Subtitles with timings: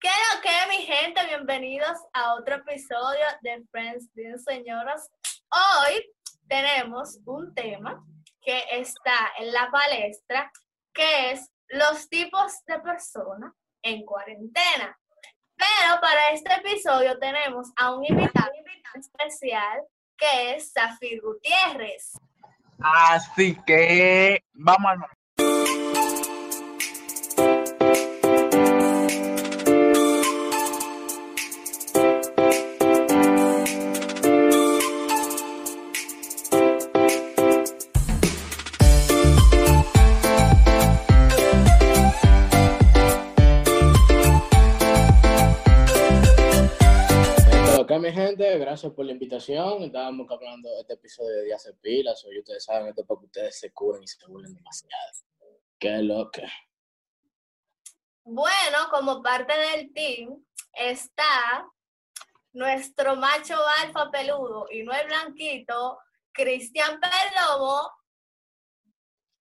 [0.00, 1.26] ¿Qué lo que, mi gente?
[1.26, 5.10] Bienvenidos a otro episodio de Friends de Señoras.
[5.50, 6.10] Hoy
[6.48, 8.02] tenemos un tema
[8.40, 10.50] que está en la palestra,
[10.94, 13.52] que es los tipos de personas
[13.82, 14.98] en cuarentena.
[15.54, 18.52] Pero para este episodio tenemos a un invitado
[18.94, 19.82] especial
[20.16, 22.14] que es Zafir Gutiérrez.
[22.78, 25.19] Así que vamos al
[48.80, 49.82] gracias por la invitación.
[49.82, 53.20] Estábamos hablando de este episodio de Días de Pilas, y ustedes saben, esto es para
[53.20, 55.12] que ustedes se curen y se burlen demasiado.
[55.78, 56.50] Qué loca.
[58.24, 61.70] Bueno, como parte del team está
[62.54, 65.98] nuestro macho alfa peludo y no el blanquito,
[66.32, 67.86] Cristian Perdomo.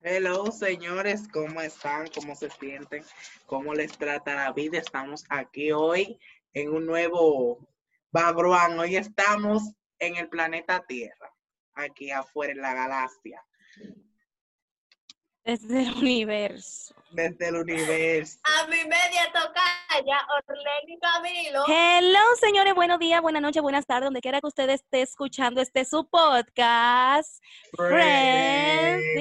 [0.01, 2.09] Hello, señores, ¿cómo están?
[2.13, 3.05] ¿Cómo se sienten?
[3.45, 4.79] ¿Cómo les trata la vida?
[4.79, 6.19] Estamos aquí hoy
[6.51, 7.69] en un nuevo
[8.11, 9.61] Bagruán, hoy estamos
[9.99, 11.31] en el planeta Tierra,
[11.75, 13.45] aquí afuera en la galaxia.
[15.43, 16.95] Desde el universo.
[17.11, 18.39] Desde el universo.
[18.43, 21.63] A mi media tocaya, Orleni Camilo.
[21.67, 25.85] Hello, señores, buenos días, buenas noches, buenas tardes, donde quiera que usted esté escuchando este
[25.85, 27.43] su podcast.
[27.75, 29.13] Friends.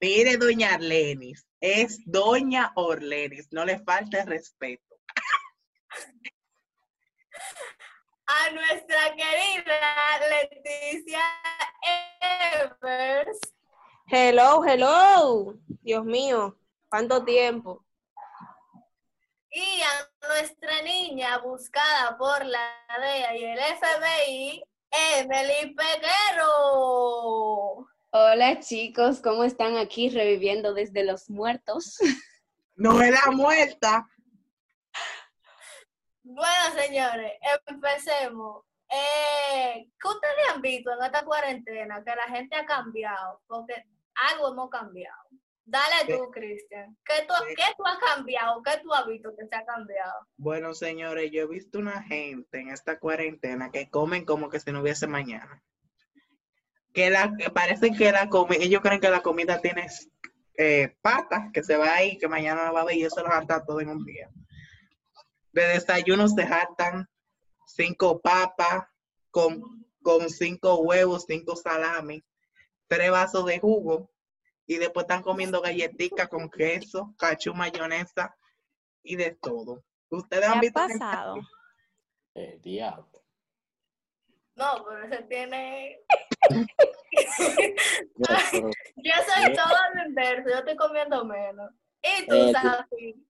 [0.00, 4.96] Mire, doña Arlenis, es doña Orlenis, no le falte respeto.
[8.32, 9.78] A nuestra querida
[10.30, 11.20] Leticia
[12.54, 13.38] Evers.
[14.06, 15.54] Hello, hello.
[15.82, 16.56] Dios mío,
[16.88, 17.84] ¿cuánto tiempo?
[19.50, 24.64] Y a nuestra niña buscada por la DEA y el FBI,
[25.18, 26.46] Emily Peguero.
[28.12, 31.98] Hola chicos, ¿cómo están aquí reviviendo desde los muertos?
[32.74, 34.08] No era muerta,
[36.34, 37.32] bueno, señores,
[37.66, 38.64] empecemos.
[38.88, 42.02] Eh, ¿Qué ustedes han visto en esta cuarentena?
[42.04, 43.74] Que la gente ha cambiado, porque
[44.30, 45.22] algo hemos cambiado.
[45.64, 46.96] Dale tú, Cristian.
[47.04, 48.62] ¿Qué tú, ¿Qué tú has cambiado?
[48.62, 50.26] ¿Qué tú has visto que se ha cambiado?
[50.36, 54.72] Bueno, señores, yo he visto una gente en esta cuarentena que comen como que si
[54.72, 55.62] no hubiese mañana.
[56.92, 59.86] Que, la, que parece que la comida, ellos creen que la comida tiene
[60.58, 63.30] eh, patas, que se va ahí, que mañana no va a ver y eso los
[63.30, 64.28] harta todo en un día.
[65.52, 67.08] De desayuno se hartan
[67.66, 68.84] cinco papas
[69.30, 72.22] con, con cinco huevos, cinco salamis,
[72.88, 74.10] tres vasos de jugo
[74.66, 78.34] y después están comiendo galletitas con queso, cachu, mayonesa
[79.02, 79.84] y de todo.
[80.10, 80.80] ¿Ustedes han visto?
[80.80, 81.36] pasado?
[82.34, 83.22] El diablo.
[84.54, 86.00] No, pero ese tiene...
[88.96, 91.70] yo soy todo al inverso, yo estoy comiendo menos.
[92.02, 93.26] ¿Y tú, Eh, Safi?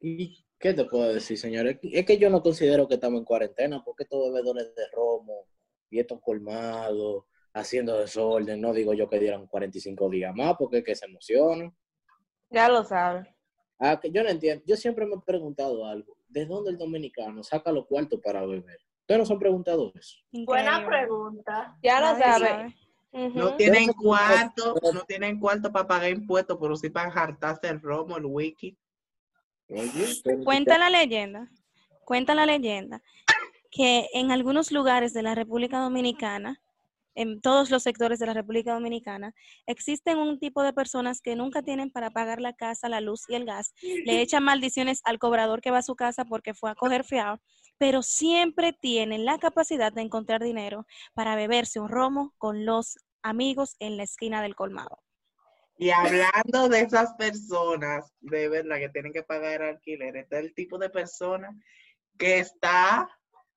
[0.00, 1.78] ¿Y qué te puedo decir, señores?
[1.82, 5.48] Es que yo no considero que estamos en cuarentena, porque estos bebedores de romo
[5.90, 10.84] y estos colmados, haciendo desorden, no digo yo que dieran 45 días más, porque es
[10.84, 11.76] que se emocionan.
[12.48, 13.26] Ya lo sabes.
[13.78, 14.62] Ah, que yo no entiendo.
[14.64, 16.16] Yo siempre me he preguntado algo.
[16.28, 18.78] ¿De dónde el dominicano saca los cuartos para beber?
[19.00, 20.16] ¿Ustedes no se han preguntado eso?
[20.30, 21.76] Buena pregunta.
[21.82, 22.48] Ya lo Nadie sabes.
[22.48, 22.74] sabe.
[23.26, 23.38] Ujú.
[23.38, 28.16] No tienen cuarto, no tienen cuarto para pagar impuestos, pero sí para hartarse el romo,
[28.16, 28.78] el wiki.
[29.72, 31.48] Oye, Cuenta la leyenda,
[32.04, 33.02] cuenta la leyenda
[33.72, 36.60] que en algunos lugares de la República Dominicana,
[37.14, 39.34] en todos los sectores de la República Dominicana,
[39.66, 43.34] existen un tipo de personas que nunca tienen para pagar la casa, la luz y
[43.34, 43.74] el gas.
[44.04, 47.40] Le echan maldiciones al cobrador que va a su casa porque fue a coger fiado,
[47.78, 53.76] pero siempre tienen la capacidad de encontrar dinero para beberse un romo con los amigos
[53.78, 54.98] en la esquina del colmado.
[55.82, 60.78] Y hablando de esas personas, de verdad, que tienen que pagar alquiler, está el tipo
[60.78, 61.58] de persona
[62.16, 63.10] que está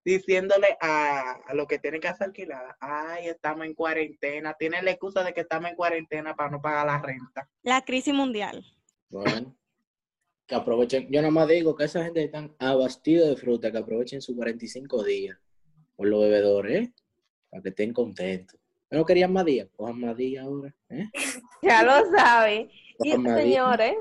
[0.04, 4.90] diciéndole a, a lo que tienen que hacer alquilada, ay, estamos en cuarentena, tienen la
[4.90, 7.48] excusa de que estamos en cuarentena para no pagar la renta.
[7.62, 8.66] La crisis mundial.
[9.10, 9.56] Bueno,
[10.48, 11.08] que aprovechen.
[11.12, 15.04] Yo nada más digo que esa gente están abastidos de fruta, que aprovechen sus 45
[15.04, 15.38] días
[15.96, 16.94] por los bebedores, ¿eh?
[17.52, 18.60] Para que estén contentos.
[18.92, 19.68] ¿No querían más días?
[19.76, 21.10] Cojan más días ahora, ¿eh?
[21.62, 22.70] Ya lo sabes.
[23.00, 23.36] Y días.
[23.38, 23.96] señores,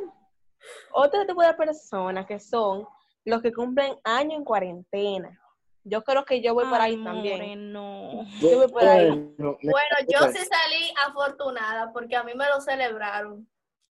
[0.92, 2.86] otro tipo de personas que son
[3.24, 5.40] los que cumplen año en cuarentena.
[5.86, 7.38] Yo creo que yo voy por ahí Ay, también.
[7.40, 8.24] more, no.
[8.40, 9.08] Yo voy por ahí.
[9.10, 13.46] Bueno, me- Bueno, yo sí salí afortunada porque a mí me lo celebraron.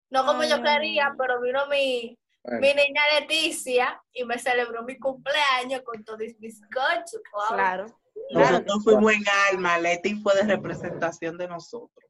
[0.10, 0.64] No como Ay, yo no.
[0.64, 6.20] quería, pero vino mi, Bueno, mi niña Leticia y me celebró mi cumpleaños con todos
[6.20, 7.22] mis bizcochos.
[7.34, 7.56] Wow.
[7.58, 7.86] Claro.
[8.32, 12.06] Nosotros fuimos en alma, Leti fue de representación de nosotros.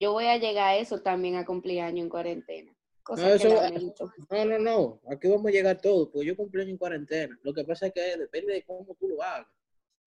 [0.00, 2.74] Yo voy a llegar a eso también a cumpleaños en cuarentena.
[3.02, 4.12] Cosa No, eso-.
[4.30, 5.00] No, no, no.
[5.10, 7.38] Aquí vamos a llegar todos, porque yo cumpleaños en cuarentena.
[7.42, 9.48] Lo que pasa es que depende de cómo tú lo hagas.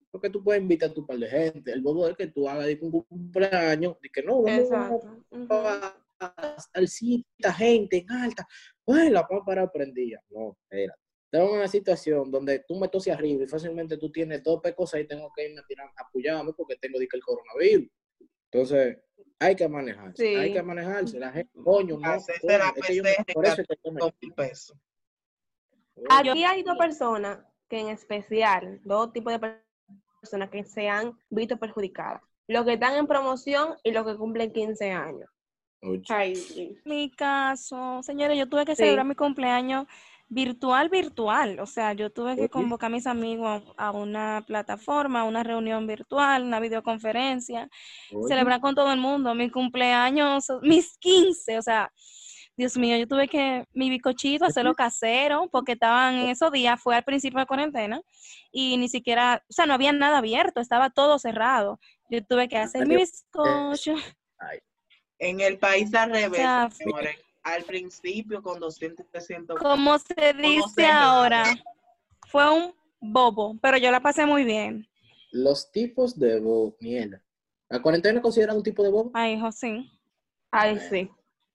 [0.09, 1.71] Porque tú puedes invitar a tu par de gente.
[1.71, 5.95] El bobo es que tú hagas de un cumpleaños, de que no, vamos a,
[6.73, 8.47] al esta gente en alta.
[8.83, 10.21] Pues la pámpara prendía.
[10.29, 10.95] No, espera.
[11.31, 15.07] Tengo una situación donde tú me toses arriba y fácilmente tú tienes dos pecosas y
[15.07, 17.87] tengo que irme a tirar a apoyarme porque tengo que el coronavirus.
[18.51, 18.97] Entonces,
[19.39, 20.23] hay que manejarse.
[20.27, 20.35] Sí.
[20.35, 21.17] Hay que manejarse.
[21.19, 22.01] La gente, coño, no.
[22.01, 24.77] Coño, la es que yo- PCR por eso es que yo me- Dos mil pesos.
[26.09, 27.39] Aquí hay dos personas
[27.69, 29.63] que en especial, dos tipos de per-
[30.19, 32.21] personas que se han visto perjudicadas.
[32.47, 35.29] Los que están en promoción y los que cumplen 15 años.
[35.83, 36.13] Ocho.
[36.13, 36.77] Ay, sí.
[36.85, 38.83] mi caso, señores, yo tuve que Sí.
[38.83, 39.87] celebrar mi cumpleaños
[40.31, 41.59] virtual, virtual.
[41.59, 45.43] O sea, yo tuve que convocar a mis amigos a a una plataforma, a una
[45.43, 47.69] reunión virtual, una videoconferencia,
[48.13, 48.27] Oye.
[48.29, 51.91] celebrar con todo el mundo mi cumpleaños, mis 15, o sea,
[52.55, 56.95] Dios mío, yo tuve que mi bicochito hacerlo casero porque estaban en esos días, fue
[56.95, 58.01] al principio de cuarentena
[58.51, 61.79] y ni siquiera, o sea, no había nada abierto, estaba todo cerrado.
[62.09, 63.95] Yo tuve que hacer mi bizcocho.
[65.19, 66.69] En el país al revés, sea.
[67.43, 71.43] Al principio con 200, 300 Como se dice ahora,
[72.27, 74.87] fue un bobo, pero yo la pasé muy bien.
[75.31, 77.21] Los tipos de bobo, mierda.
[77.69, 79.11] ¿La cuarentena es considerada un tipo de bobo?
[79.13, 79.89] Ay, hijo, sí.
[80.51, 81.09] Ay, sí.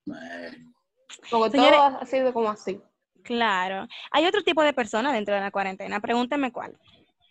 [0.06, 2.81] Bueno, Señores- todo ha sido como así.
[3.23, 3.87] Claro.
[4.12, 6.00] Hay otro tipo de persona dentro de la cuarentena.
[6.00, 6.79] Pregúnteme cuál.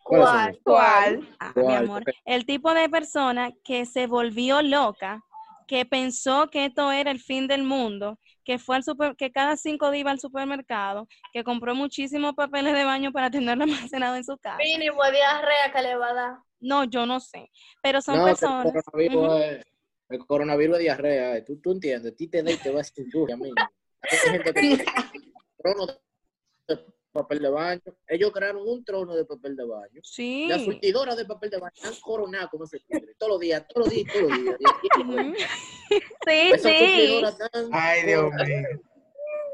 [0.03, 0.59] ¿cuáles son ¿Cuál?
[0.63, 1.35] ¿Cuál?
[1.39, 2.03] Ah, mi amor.
[2.25, 5.23] El tipo de persona que se volvió loca,
[5.67, 9.57] que pensó que esto era el fin del mundo, que fue al super, que cada
[9.57, 14.23] cinco días iba al supermercado, que compró muchísimos papeles de baño para tenerlo almacenado en
[14.23, 14.57] su casa.
[14.57, 16.37] Mínimo diarrea que le va a dar.
[16.61, 17.51] No, yo no sé.
[17.81, 18.73] Pero son No, que el personas.
[18.73, 19.65] coronavirus, es,
[20.09, 21.37] el coronavirus es diarrea.
[21.37, 21.41] eh.
[21.41, 22.13] ¿Tú, tú entiendes.
[22.13, 23.51] A ti te da y te va a cintura, a mí.
[24.11, 24.85] Hay gente que
[27.15, 27.81] papel de baño.
[28.07, 30.01] Ellos crearon un trono de papel de baño.
[30.03, 30.47] Sí.
[30.47, 33.15] Las surtidoras de papel de baño están coronadas como se quiere.
[33.17, 35.37] Todos los días, todos los días, todos los días.
[36.27, 37.21] Sí, Esas sí.
[37.71, 38.67] Ay, Dios mío.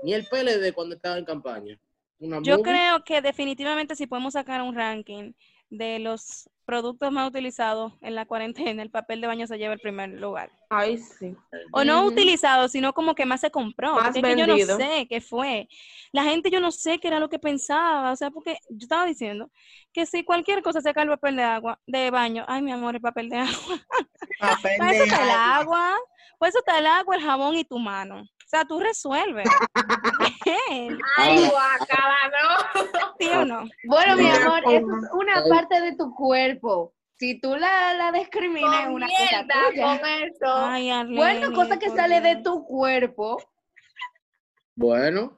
[0.04, 1.80] Ni el PLD cuando estaba en campaña.
[2.20, 5.34] Una Yo movie, creo que definitivamente si podemos sacar un ranking
[5.72, 9.80] de los productos más utilizados en la cuarentena, el papel de baño se lleva el
[9.80, 10.52] primer lugar.
[10.70, 11.36] Ay, sí.
[11.72, 13.96] O no utilizado, sino como que más se compró.
[13.96, 15.68] Más porque es que yo no sé qué fue.
[16.12, 18.12] La gente yo no sé qué era lo que pensaba.
[18.12, 19.50] O sea, porque yo estaba diciendo
[19.92, 23.02] que si cualquier cosa saca el papel de agua, de baño, ay mi amor, el
[23.02, 23.80] papel de agua.
[24.40, 25.58] Papel Para eso de está el agua.
[25.58, 25.96] agua.
[26.38, 28.22] Por eso está el agua, el jabón y tu mano.
[28.22, 29.48] O sea, tú resuelves.
[30.68, 32.82] Bien, Ay, guacala, no.
[33.20, 33.64] ¿Sí o no?
[33.86, 36.94] Bueno, mi amor, eso es una parte de tu cuerpo.
[37.18, 40.00] Si tú la, la discriminas, Con una cosa mierda, tuya.
[40.00, 40.56] con eso.
[40.66, 43.38] Ay, Arlene, Bueno, cosa que sale de tu cuerpo.
[44.76, 45.38] Bueno,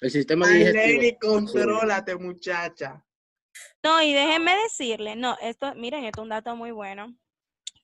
[0.00, 0.82] el sistema digestivo.
[0.82, 3.04] Arlene, contrólate, muchacha.
[3.82, 7.14] No, y déjenme decirle, no, esto, miren, esto es un dato muy bueno,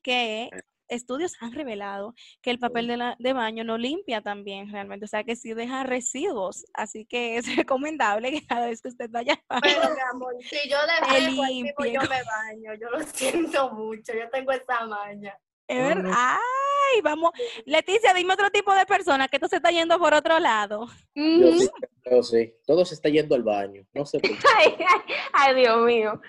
[0.03, 0.51] que
[0.89, 5.05] estudios han revelado que el papel de, la- de baño no limpia tan bien realmente,
[5.05, 9.11] o sea que sí deja residuos, así que es recomendable que cada vez que usted
[9.11, 10.77] vaya baño, Pero, mi amor, si yo
[11.63, 12.75] mismo, yo me baño.
[12.81, 14.13] Yo lo siento mucho.
[14.13, 15.39] Yo tengo esa maña.
[15.69, 16.03] Es No, no.
[16.03, 17.31] verdad, ay, vamos,
[17.65, 20.87] Leticia, dime otro tipo de persona que esto se está yendo por otro lado.
[21.15, 21.71] Yo sí,
[22.11, 22.55] yo sí.
[22.67, 23.85] Todo se está yendo al baño.
[23.93, 24.37] No sé por qué.
[24.57, 25.01] Ay, ay,
[25.33, 26.21] ay, Dios mío.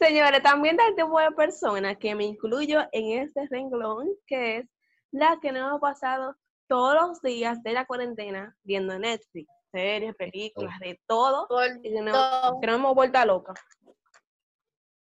[0.00, 4.66] Señores, también del tipo de persona que me incluyo en este renglón, que es
[5.10, 6.36] la que nos ha pasado
[6.68, 12.00] todos los días de la cuarentena viendo Netflix, series, películas, de todo, Por y que,
[12.00, 13.58] no, que nos hemos vuelto locas.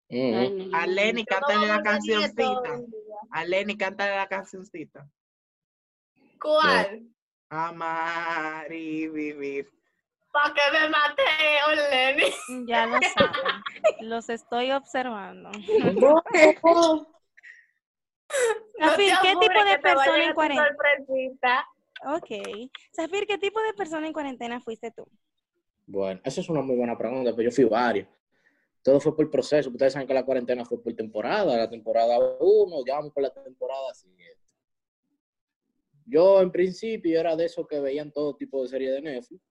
[0.08, 0.70] Mm.
[0.70, 2.76] Yo no cántale a la cancioncita.
[2.76, 3.16] día.
[3.30, 5.08] Arlene, cántale la cancioncita.
[6.40, 7.08] ¿Cuál?
[7.48, 9.70] Amar y vivir.
[10.30, 11.22] Para que me mate,
[11.68, 12.66] Orleni.
[12.66, 13.62] Ya lo saben,
[14.00, 15.50] los estoy observando.
[15.52, 15.94] Zafir,
[18.78, 21.64] No ¿qué tipo de a persona en cuarentena?
[22.06, 22.30] Ok,
[22.94, 25.06] Zafir, ¿qué tipo de persona en cuarentena fuiste tú?
[25.86, 28.08] Bueno, esa es una muy buena pregunta, pero yo fui varios.
[28.84, 29.70] Todo fue por proceso.
[29.70, 31.56] Ustedes saben que la cuarentena fue por temporada.
[31.56, 34.42] La temporada 1, ya vamos por la temporada siguiente.
[36.04, 39.42] Yo, en principio, era de esos que veían todo tipo de series de Netflix.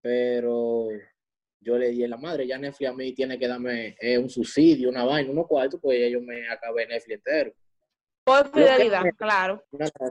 [0.00, 0.90] Pero
[1.58, 2.46] yo le di en la madre.
[2.46, 5.98] Ya Netflix a mí tiene que darme eh, un subsidio, una vaina, unos cuartos, pues
[5.98, 7.52] ya yo me acabé Netflix entero.
[8.22, 9.60] Por fidelidad, claro.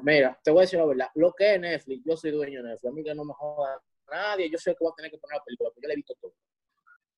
[0.03, 1.07] Mira, te voy a decir la verdad.
[1.15, 2.91] Lo que es Netflix, yo soy dueño de Netflix.
[2.91, 5.37] A mí que no me joda nadie, yo sé que voy a tener que poner
[5.37, 6.33] la película, porque yo la he visto todo.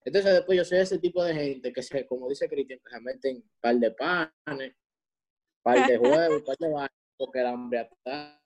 [0.04, 3.00] Entonces después yo soy ese tipo de gente que se, como dice Cristian, que se
[3.02, 4.76] meten par de panes,
[5.62, 8.42] par de huevos, par de vainas, porque el hambre ataca.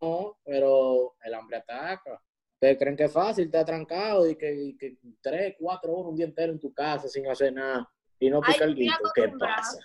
[0.00, 2.20] No, pero el hambre ataca.
[2.54, 6.16] Ustedes creen que es fácil, está trancado y que, y que tres, cuatro horas, un
[6.16, 7.88] día entero en tu casa sin hacer nada
[8.18, 9.10] y no Ay, pica el guito.
[9.14, 9.78] ¿Qué pasa?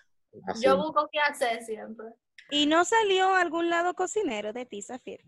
[0.48, 0.66] Así.
[0.66, 2.08] Yo busco qué hacer siempre.
[2.50, 5.22] ¿Y no salió algún lado cocinero de ti, Zafir?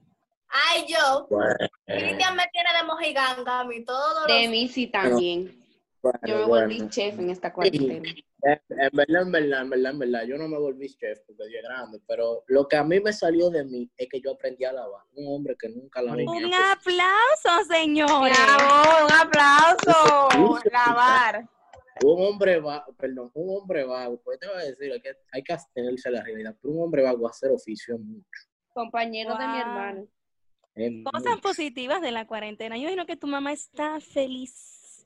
[0.51, 1.27] Ay, yo.
[1.29, 1.55] Bueno,
[1.85, 4.49] Cristian me tiene de mojiganga a mí todos De los...
[4.51, 5.63] mí sí también.
[6.01, 6.65] bueno, Yo me bueno.
[6.67, 8.09] volví chef en esta cuarentena.
[8.43, 11.43] En, en verdad, en verdad, en verdad, en verdad, yo no me volví chef porque
[11.51, 14.31] yo es grande, pero lo que a mí me salió de mí es que yo
[14.31, 15.03] aprendí a lavar.
[15.15, 16.01] Un hombre que nunca.
[16.01, 18.35] Muy Un aplauso, señores.
[18.35, 20.61] Bravo, un aplauso.
[20.71, 21.47] Lavar.
[22.03, 25.43] Un hombre vago, perdón, un hombre vago, pues te voy a decir, hay que, hay
[25.43, 28.25] que abstenerse a la realidad, pero un hombre vago hacer oficio mucho.
[28.73, 30.07] Compañero de mi hermano.
[31.11, 32.77] Cosas positivas de la cuarentena.
[32.77, 35.05] Yo imagino que tu mamá está feliz.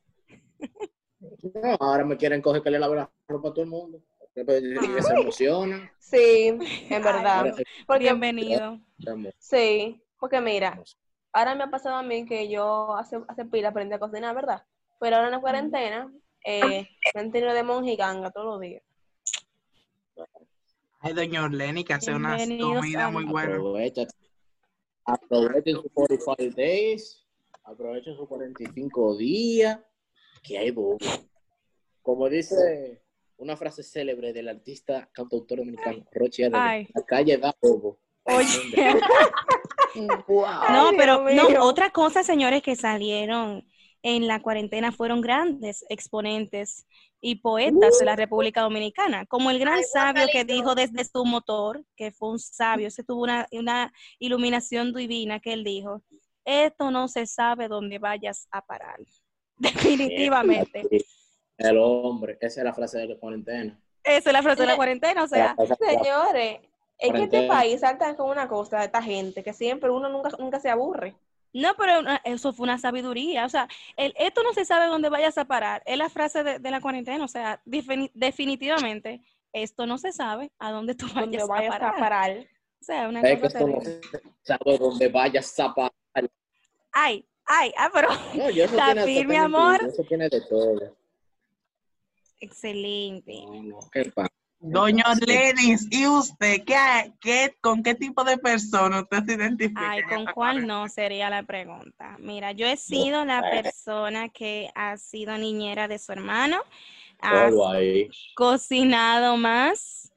[0.59, 4.01] No, ahora me quieren coger que le lave la ropa a todo el mundo.
[4.37, 5.01] Ah.
[5.01, 5.89] se emocionan.
[5.99, 6.47] Sí,
[6.89, 7.39] en verdad.
[7.39, 7.55] Ahora,
[7.87, 8.79] Porque, Bienvenido.
[9.39, 10.81] sí, porque mira,
[11.31, 14.63] ahora me ha pasado a mí que yo hace, hace pila aprendí a cocinar, ¿verdad?
[14.99, 16.13] Pero ahora en la cuarentena
[16.45, 18.83] eh, me han tenido de monjiganga todos los días.
[20.99, 23.57] Ay, doña Orleni, que hace una comida muy buena.
[25.05, 25.47] Aprovecha.
[25.47, 27.25] Aprovechen sus 45 days.
[27.63, 29.79] Aprovechen sus 45 días.
[30.43, 30.97] Que hay bobo.
[32.01, 33.01] Como dice
[33.37, 36.87] una frase célebre del artista cantautor dominicano, Rochi Alegre, Ay.
[36.93, 37.99] La calle da bobo.
[38.23, 38.45] Oye.
[40.27, 40.45] Wow.
[40.73, 43.65] No, pero no, otra cosa, señores, que salieron
[44.05, 46.85] en la cuarentena fueron grandes exponentes
[47.19, 51.83] y poetas de la República Dominicana, como el gran sabio que dijo desde su motor,
[51.95, 56.03] que fue un sabio, se tuvo una, una iluminación divina que él dijo,
[56.45, 58.99] esto no se sabe dónde vayas a parar.
[59.57, 60.83] Definitivamente.
[61.57, 63.81] El hombre, esa es la frase de la cuarentena.
[64.03, 66.59] Esa es la frase de la cuarentena, o sea, Señores,
[66.99, 70.29] es que este país salta con una cosa de esta gente que siempre uno nunca,
[70.37, 71.15] nunca se aburre.
[71.55, 73.45] No, pero una- eso fue una sabiduría.
[73.45, 75.81] O sea, el, esto no se sabe dónde vayas a parar.
[75.85, 77.23] Es la frase de, de la cuarentena.
[77.23, 79.21] O sea, defini- definitivamente,
[79.53, 81.95] esto no se sabe a dónde tú vayas, vayas a parar.
[81.95, 82.31] a parar.
[82.81, 84.09] O sea, una es que cosa esto no terrible.
[84.11, 85.91] se sabe dónde vayas a parar.
[86.91, 89.85] Ay, ay, ah, pero No, yo eso tiene, totalmente- amor.
[89.85, 90.95] Eso tiene de todo.
[92.39, 93.33] excelente.
[93.45, 94.29] No, no, ¿Qué pasa?
[94.71, 99.91] Doña Orleni, ¿y usted qué, qué, con qué tipo de persona usted se identifica?
[99.91, 100.89] Ay, ¿con cuál no?
[100.89, 102.17] Sería la pregunta.
[102.19, 106.61] Mira, yo he sido la persona que ha sido niñera de su hermano,
[107.19, 108.09] ha ahí.
[108.35, 110.11] cocinado más,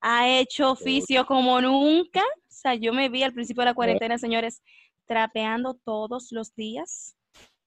[0.00, 2.20] ha hecho oficio como nunca.
[2.20, 4.62] O sea, yo me vi al principio de la cuarentena, señores,
[5.06, 7.16] trapeando todos los días.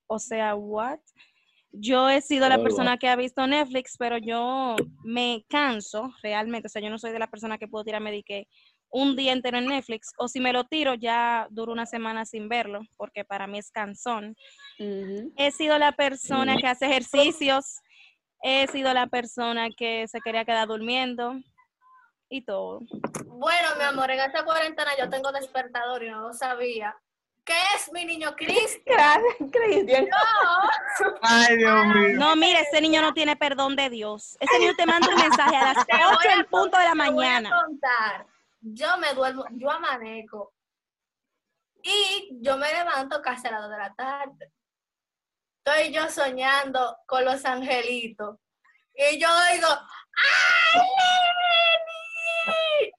[0.08, 1.00] O sea, what?
[1.71, 6.67] Yo he sido la persona que ha visto Netflix, pero yo me canso realmente.
[6.67, 8.47] O sea, yo no soy de la persona que puedo tirarme de que
[8.89, 12.47] un día entero en Netflix, o si me lo tiro, ya duro una semana sin
[12.47, 14.36] verlo, porque para mí es cansón.
[14.79, 17.79] He sido la persona que hace ejercicios,
[18.41, 21.36] he sido la persona que se quería quedar durmiendo
[22.29, 22.79] y todo.
[23.25, 26.95] Bueno, mi amor, en esta cuarentena yo tengo despertador y no lo sabía.
[27.48, 28.84] ¿Qué es mi niño Cristian?
[28.86, 30.06] Gracias, Cristian.
[30.10, 31.18] No.
[31.22, 32.20] Ay, Dios mío.
[32.20, 34.36] No, mire, ese niño no tiene perdón de Dios.
[34.42, 36.84] Ese niño te manda un mensaje a las Te voy 8 a en punto de
[36.84, 37.50] la Te voy a mañana.
[37.50, 38.27] contar.
[38.60, 40.54] Yo me duermo, yo amanezco.
[41.82, 44.51] Y yo me levanto casi a las 2 de la tarde.
[45.63, 48.38] Estoy yo soñando con los angelitos.
[48.94, 52.07] Y yo digo, ¡Ay, Lenny!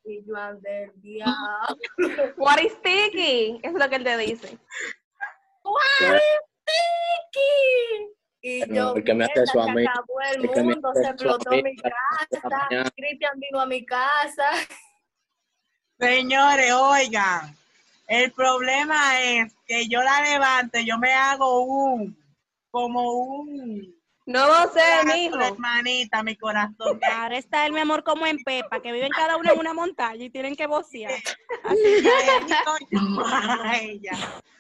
[0.04, 1.78] Y yo ande el diablo.
[2.36, 3.60] What is sticky?
[3.62, 4.58] Es lo que él te dice.
[5.62, 6.20] ¡Guay,
[6.64, 8.18] Tiki!
[8.40, 10.74] Y No, yo, el que me hace eso a mí, acabó el el que me
[10.74, 12.90] mundo, hace se explotó mi casa.
[12.96, 14.50] Cristian vino a mi casa.
[15.98, 17.56] Señores, oigan,
[18.06, 22.16] el problema es que yo la levanto, yo me hago un,
[22.70, 23.97] como un,
[24.28, 25.40] No lo sé, mijo.
[25.40, 27.00] hermanita, mi corazón.
[27.16, 30.22] Ahora está el mi amor como en Pepa, que viven cada uno en una montaña
[30.22, 31.14] y tienen que vocear.
[31.64, 34.12] Así que, ella.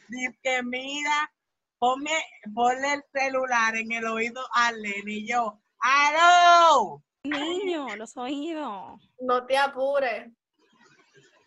[0.08, 1.30] Dice que mira,
[1.78, 2.12] ponme,
[2.54, 7.02] ponle el celular en el oído a Lenny y yo, ¡Aló!
[7.24, 8.98] niño, los oídos.
[9.20, 10.32] No te apures.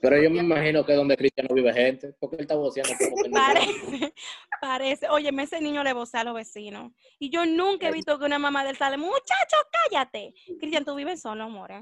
[0.02, 3.16] Pero yo me imagino que donde Cristian no vive gente, porque él está voceando como
[3.24, 4.14] que no Parece,
[4.60, 5.10] parece.
[5.10, 6.92] Oye, ese niño le vocea a los vecinos.
[7.20, 9.58] Y yo nunca he visto que una mamá del sale, muchacho,
[9.90, 10.34] cállate.
[10.60, 11.72] Cristian, tú vives solo, amor.
[11.72, 11.82] ¿eh?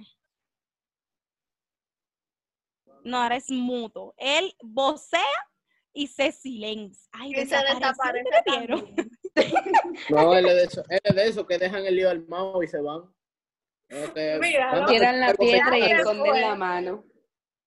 [3.04, 4.14] No, ahora es mudo.
[4.18, 5.22] Él vocea
[5.94, 7.10] y se silencia.
[7.14, 8.96] Ay, Y se desaparece ¿Ustedes vieron?
[8.96, 9.12] también.
[10.10, 12.68] No, él es de eso, él es de eso que dejan el lío armado y
[12.68, 13.04] se van.
[13.88, 17.06] Es que- Mira, cuando Tiran la se- piedra y se esconden la mano.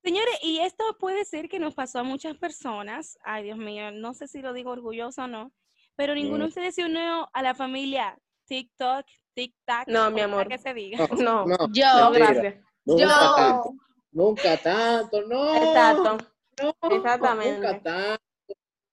[0.04, 3.18] Señores, y esto puede ser que nos pasó a muchas personas.
[3.24, 5.52] Ay, Dios mío, no sé si lo digo orgulloso o no,
[5.96, 6.48] pero ninguno de Mm.
[6.48, 9.86] ustedes se unió a la familia TikTok, TikTok.
[9.86, 10.48] No, mi amor.
[10.48, 10.98] que se diga.
[11.28, 12.32] No, No, Yo, mentira.
[12.32, 12.64] gracias.
[12.84, 13.74] Nunca Yo- tanto.
[14.10, 15.54] Nunca tanto, no.
[15.56, 16.18] Exacto.
[16.62, 17.54] no, Exactamente.
[17.54, 18.22] Nunca tanto.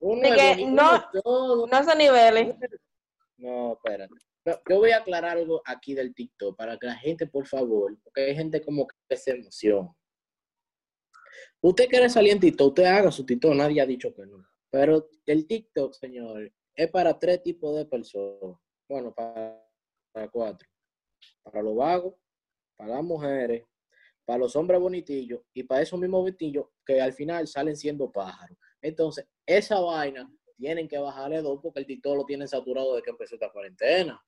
[0.01, 1.68] Uno De que no- todo.
[1.68, 2.56] No son niveles.
[3.38, 4.13] No, espérate.
[4.70, 8.22] Yo voy a aclarar algo aquí del TikTok para que la gente, por favor, porque
[8.22, 9.89] hay gente como que se emociona.
[11.62, 14.46] Usted quiere salir en TikTok, usted haga su TikTok, nadie ha dicho que no.
[14.70, 18.58] Pero el TikTok, señor, es para tres tipos de personas.
[18.88, 19.62] Bueno, para,
[20.32, 20.68] cuatro.
[21.44, 22.16] Para los vagos,
[22.78, 23.66] para las mujeres,
[24.24, 28.58] para los hombres bonitillos y para esos mismos bonitillos que al final salen siendo pájaros.
[28.82, 33.12] Entonces, esa vaina tienen que bajarle dos porque el TikTok lo tienen saturado desde que
[33.12, 34.24] empezó esta cuarentena.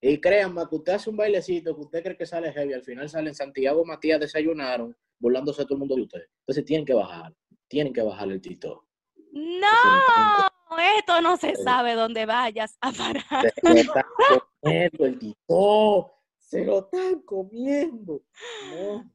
[0.00, 3.08] Y créanme que usted hace un bailecito que usted cree que sale heavy, al final
[3.08, 6.22] sale en Santiago Matías desayunaron, burlándose todo el mundo de usted.
[6.40, 7.32] Entonces tienen que bajar,
[7.68, 8.84] tienen que bajar el TikTok.
[9.32, 9.68] No,
[10.98, 13.52] esto no se sabe dónde vayas a parar.
[13.54, 14.04] Se lo están
[14.60, 18.20] comiendo el TikTok, se lo están comiendo.
[18.70, 19.10] No,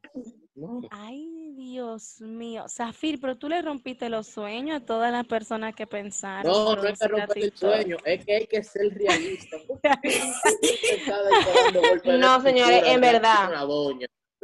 [0.56, 0.82] no.
[0.90, 2.66] Ay, Dios mío.
[2.70, 6.52] Zafir, pero tú le rompiste los sueños a todas las personas que pensaron.
[6.52, 9.58] No, no es que a romper el sueño, es que hay que ser realista.
[12.06, 13.52] No, señores, de verdad.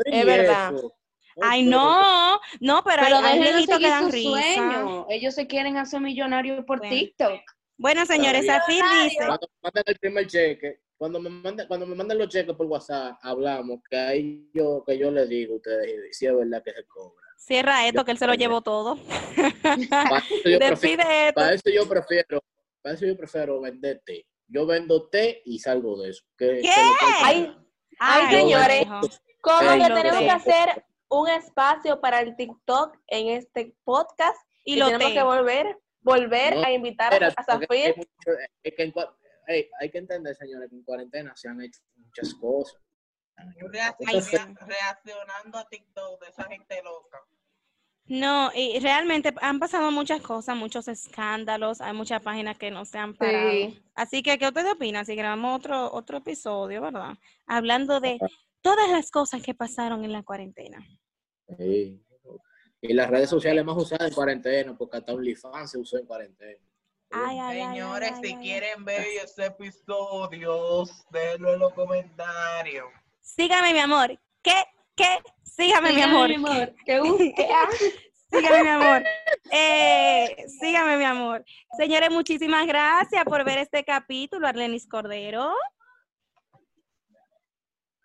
[0.06, 0.76] Es ¿y verdad.
[0.76, 0.94] eso?
[1.42, 4.30] Ay, no, no, pero, Pero hay, que dan su risa.
[4.30, 5.06] sueño.
[5.10, 6.94] Ellos se quieren hacer millonarios por Bueno.
[6.96, 7.42] TikTok.
[7.78, 11.96] Bueno, señores, Zafir dice, Cuando me mandan el primer cheque, cuando me mandan, cuando me
[11.96, 16.16] mandan los cheques por WhatsApp, hablamos, que ahí yo, que yo le digo a ustedes,
[16.18, 17.26] si es verdad que se cobra.
[17.36, 18.98] cierra esto, que él se lo llevó todo.
[19.90, 21.34] Para eso yo prefiero, Despide esto.
[21.42, 22.44] para eso yo prefiero,
[22.82, 24.26] para eso yo prefiero vender té.
[24.48, 26.24] Yo vendo té y salgo de eso.
[26.38, 26.62] Que, ¿Qué?
[26.62, 26.70] que
[27.24, 27.58] Ay,
[28.00, 28.86] Ay, señores.
[29.42, 30.86] ¿Cómo que no, tenemos que hacer
[31.22, 34.38] un espacio para el TikTok en este podcast?
[34.64, 35.14] Y Y, lo tenemos té.
[35.14, 37.96] que volver, volver No, a invitar a Zafir.
[37.98, 38.10] mucho-
[38.64, 38.94] es que
[39.80, 42.80] hay que entender, señores, que en cuarentena se han hecho muchas cosas.
[44.66, 47.20] Reaccionando a TikTok de esa gente loca.
[48.06, 52.98] No, y realmente han pasado muchas cosas, muchos escándalos, hay muchas páginas que no se
[52.98, 53.50] han parado.
[53.52, 53.82] Sí.
[53.96, 57.14] Así que, ¿qué ustedes opinan si grabamos otro, otro episodio, verdad?
[57.48, 58.20] Hablando de
[58.62, 60.86] todas las cosas que pasaron en la cuarentena.
[61.58, 62.00] Sí.
[62.82, 66.60] Y las redes sociales más usadas en cuarentena, porque hasta OnlyFans se usó en cuarentena.
[67.12, 68.42] Ay, ay, ay, ay, Señores, ay, si ay, ay.
[68.42, 72.88] quieren ver ese episodio, déjenlo en los comentarios.
[73.22, 74.20] Sígame, mi amor.
[74.42, 74.64] ¿Qué?
[74.96, 75.20] ¿Qué?
[75.44, 76.30] Sígame, mi amor.
[78.34, 79.04] Sígame, mi amor.
[79.52, 81.46] Eh, sígame, mi amor.
[81.78, 85.54] Señores, muchísimas gracias por ver este capítulo, Arlenis Cordero.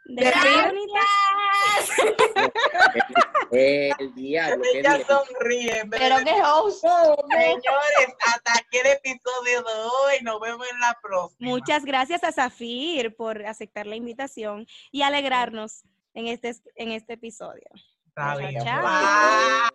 [0.09, 0.25] De,
[3.51, 4.63] ¿De el, diablo.
[4.75, 5.83] Ella sonríe.
[5.91, 6.81] Pero qué host.
[6.81, 10.15] Señores, hasta aquí el episodio de hoy.
[10.23, 11.51] Nos vemos en la próxima.
[11.51, 17.69] Muchas gracias a Zafir por aceptar la invitación y alegrarnos en este, en este episodio.
[18.07, 18.65] Está bien.
[18.65, 18.83] Chao.
[18.83, 19.69] Bye.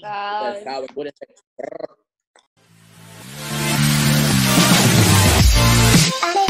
[0.00, 0.62] Bye.
[6.34, 6.46] Bye.